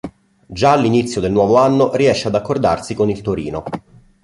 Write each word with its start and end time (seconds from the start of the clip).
Già 0.47 0.71
all'inizio 0.71 1.21
del 1.21 1.31
nuovo 1.31 1.57
anno 1.57 1.93
riesce 1.95 2.27
ad 2.27 2.33
accordarsi 2.33 2.95
con 2.95 3.11
il 3.11 3.21
Torino. 3.21 3.63